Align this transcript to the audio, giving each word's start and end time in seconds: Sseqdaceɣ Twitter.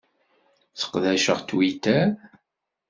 Sseqdaceɣ 0.73 1.39
Twitter. 1.49 2.07